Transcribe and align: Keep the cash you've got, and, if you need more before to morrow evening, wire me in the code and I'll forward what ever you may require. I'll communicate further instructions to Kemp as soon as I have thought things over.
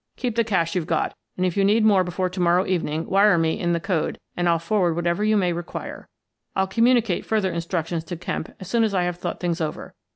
Keep 0.15 0.35
the 0.35 0.43
cash 0.43 0.73
you've 0.73 0.87
got, 0.87 1.13
and, 1.37 1.45
if 1.45 1.55
you 1.55 1.63
need 1.63 1.85
more 1.85 2.03
before 2.03 2.27
to 2.27 2.39
morrow 2.39 2.65
evening, 2.65 3.05
wire 3.05 3.37
me 3.37 3.59
in 3.59 3.73
the 3.73 3.79
code 3.79 4.17
and 4.35 4.49
I'll 4.49 4.57
forward 4.57 4.95
what 4.95 5.05
ever 5.05 5.23
you 5.23 5.37
may 5.37 5.53
require. 5.53 6.07
I'll 6.55 6.65
communicate 6.65 7.23
further 7.23 7.51
instructions 7.51 8.03
to 8.05 8.17
Kemp 8.17 8.51
as 8.59 8.67
soon 8.67 8.83
as 8.83 8.95
I 8.95 9.03
have 9.03 9.17
thought 9.19 9.39
things 9.39 9.61
over. 9.61 9.93